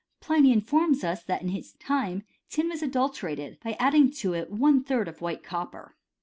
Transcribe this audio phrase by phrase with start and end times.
[0.19, 4.57] Pliny informs us, that in his time tin was adulterated by adding to it about
[4.59, 5.95] one third of white copper.